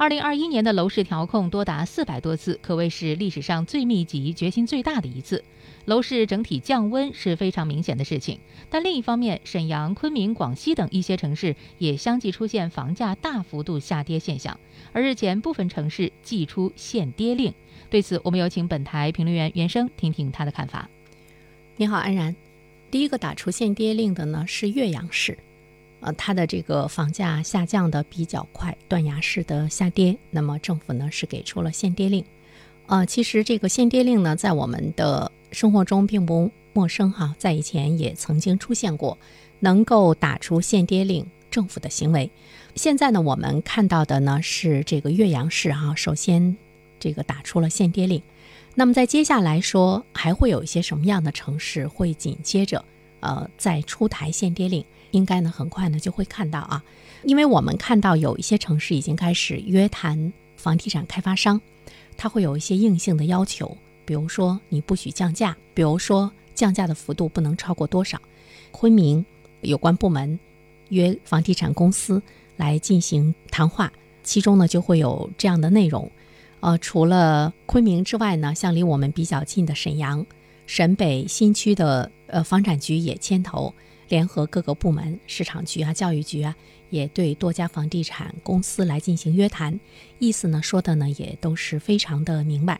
[0.00, 5.44] 二零二一年的楼市调控多达四百多次，可谓是历史上最密集、决心最大的一次。
[5.84, 8.40] 楼市整体降温是非常明显的事情，
[8.70, 14.58] 但另一方面，沈阳、昆明、广西等一些城市也相继出现房价大幅度下跌现象，
[14.94, 17.52] 而日前部分城市祭出限跌令。
[17.90, 20.88] 对此，我们有请本台评论员袁生听听他的看法。
[21.76, 22.34] 你好，安然。
[22.90, 25.36] 第一个打出限跌令的呢是岳阳市。
[26.00, 30.16] 呃，它的这个房价下降的比较快，断崖式的下跌。
[30.30, 32.24] 那么政府呢是给出了限跌令。
[32.86, 39.16] 呃，其实这个限跌令呢，在我们的生活中并不陌生哈，在以前也曾经出现过
[39.60, 42.30] 能够打出限跌令政府的行为。
[42.74, 46.56] 现在呢，我们看到的呢是这个岳阳市哈，首先
[46.98, 48.22] 这个打出了限跌令。
[48.74, 52.84] 那么在接下来说，还会有一些什么样的城市会紧接着
[53.20, 54.84] 呃再出台限跌令？
[55.12, 56.82] 应该呢，很快呢就会看到啊，
[57.24, 61.60] 因为我们看到有一些城市已经开始约谈房地产开发商，
[62.16, 68.20] 他会有一些硬性的要求，比如说你不许降价，比如说降价的幅度不能超过多少。
[68.70, 69.24] 昆明
[69.62, 70.38] 有关部门
[70.90, 72.22] 约房地产公司
[72.56, 76.10] 来进行谈话，其中呢就会有这样的内容。
[76.60, 80.24] 呃，除了昆明之外呢，像离我们比较近的沈阳、
[80.66, 83.74] 沈北新区的呃房产局也牵头。
[84.10, 86.54] 联合各个部门、市场局啊、教育局啊，
[86.90, 89.78] 也对多家房地产公司来进行约谈，
[90.18, 92.78] 意思呢说的呢也都是非常的明白。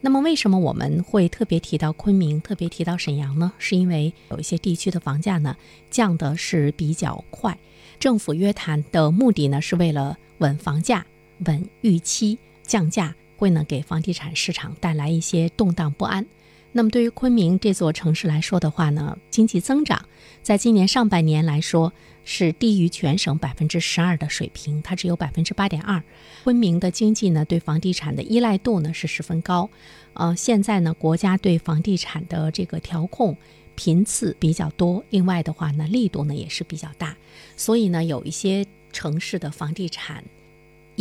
[0.00, 3.52] 那么为什么我们会特别提到昆明、特别提到沈阳呢？
[3.58, 5.56] 是因为有一些地区的房价呢
[5.88, 7.56] 降的是比较快，
[8.00, 11.06] 政府约谈的目的呢是为了稳房价、
[11.46, 16.26] 稳预期，降价会呢给房地产市场带来一些动荡不安。
[16.72, 20.08] 那么对于昆明这座城市来说的话呢，经济增长
[20.42, 21.92] 在今年上半年来说
[22.24, 26.02] 是低于全省百分之十二的水平，它只有百分之八点二。
[26.44, 29.68] 昆明的经济呢，对房地产的依赖度呢是十分高。
[30.14, 33.36] 呃，现在呢，国家对房地产的这个调控
[33.74, 37.16] 频次比较多，另外的话呢，力度呢也是比较大，
[37.56, 40.24] 所以呢，有一些城市的房地产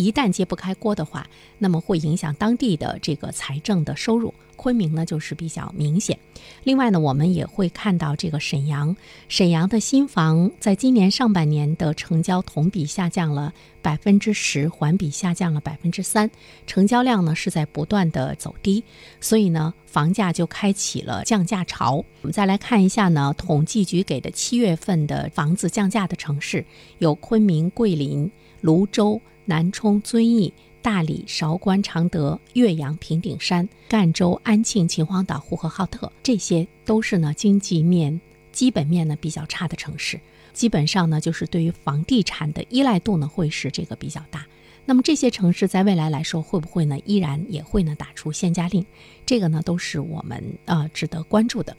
[0.01, 4.33] 一旦揭不开锅的话，那么会影响当地的这个财政的收入。
[4.57, 6.19] 昆明呢就是比较明显，
[6.63, 8.95] 另外呢，我们也会看到这个沈阳，
[9.27, 13.51] 沈阳的新房在今年上半年的成交同比下降了
[13.81, 16.29] 百分之十，环比下降了百分之三，
[16.67, 18.83] 成交量呢是在不断的走低，
[19.19, 21.95] 所以呢，房价就开启了降价潮。
[22.21, 26.63] 我们再来看一下呢，统计局给的七月份的房子降价的城市
[26.99, 28.31] 有昆明、桂林、
[28.61, 29.19] 泸州、
[29.51, 30.53] 南充、遵义。
[30.81, 38.19] 大理、韶关、常德、岳阳、平顶山、赣州、安庆、秦皇岛、呼和浩特，这些都是呢经济面、
[38.53, 40.19] 基本面呢比较差的城市。
[40.53, 44.43] 基本上呢，就是对于房地产的依赖度呢会是这个比较大。
[44.85, 48.83] 那么这些城市在未来来说，会不会呢依然也会呢打出限价令？
[49.23, 51.77] 这个呢都是我们呃值得关注的。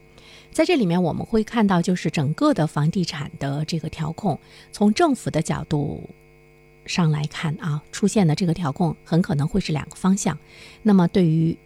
[0.53, 4.39] 在这里面我们会看到，就是整个的房地产的这个调控，
[4.71, 6.09] 从政府的角度。
[6.87, 10.39] 上来看啊，出现的这个调控很可能会是两个方向。
[10.83, 11.57] 那么，对于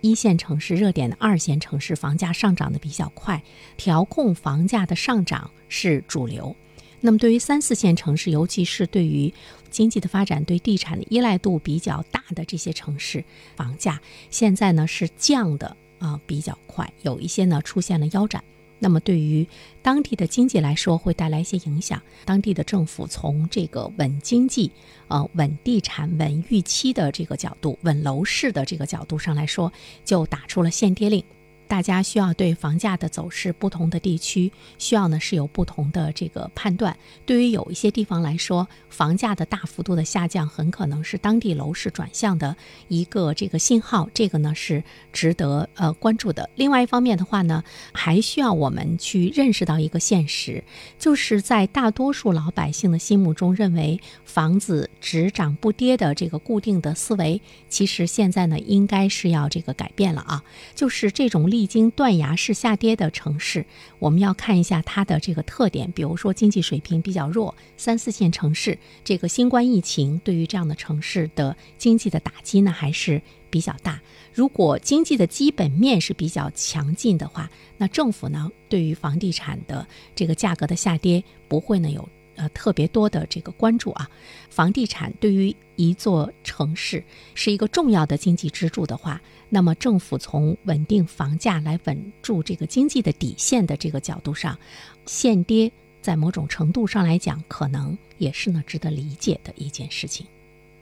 [0.00, 3.42] 一线城市热点的二线城市，房价上涨的比较快，
[3.76, 6.54] 调控房价的上涨是主流。
[7.00, 9.32] 那么，对于三四线城市，尤其是对于
[9.70, 13.24] 经济的发展、对地产的依赖度比较大的这些城市，
[13.56, 18.42] 房价现在呢是降的啊比较快，有一些呢出现了腰斩。
[18.78, 19.46] 那么对于
[19.82, 22.00] 当地的经济来说，会带来一些影响。
[22.24, 24.70] 当地的政府从这个稳经济、
[25.08, 29.72] 呃稳地产、稳预期的这个角度、稳楼市的这个角度上来说，
[30.04, 31.24] 就打出了限跌令。
[31.66, 36.96] 大家需要对房价的走势，不同的地区需要呢是有不同的这个判断。
[37.24, 42.54] 对于有一些地方来说，房价的大幅度的下降，很可能是当地楼市转向的
[42.88, 46.48] 一个这个信号，这个呢是值得呃关注的。
[46.54, 50.62] 另外一方面的话呢，还需要我们去认识到一个现实，
[50.98, 60.44] 就是在大多数老百姓的心目中，认为房子只涨不跌的这个固定的思维，其实现在呢应该是要这个改变了啊，
[60.74, 61.50] 就是这种。
[61.54, 63.64] 历经断崖式下跌的城市，
[64.00, 65.88] 我们要看一下它的这个特点。
[65.92, 74.02] 比如说经济水平比较弱，三四线城市，这个新冠疫情对于这样的城市的经济的打击呢还是比较大。
[74.32, 77.48] 如果经济的基本面是比较强劲的话，
[77.78, 82.08] 那政府呢对于房地产的这个价格的下跌不会呢有。
[82.36, 84.10] 呃，特别多的这个关注啊，
[84.50, 87.00] 房地产对于一座城市
[87.32, 89.22] 是一个重要的经济支柱的话，
[89.54, 94.58] 那么政府从稳定房价来稳住这个经济的底线的这个角度上，
[95.06, 95.70] 限跌
[96.02, 100.26] 在某种程度上来讲，可能也是呢值得理解的一件事情。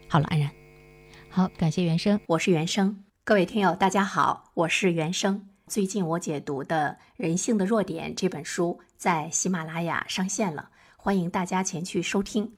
[0.08, 0.50] 好了，安然，
[1.28, 5.46] 好，感谢原生，我是原生，各位听友大家好，我是原生。
[5.66, 12.50] 最近我解读的《人性的弱点》这本书在喜马拉雅上线了，欢迎大家前去收听。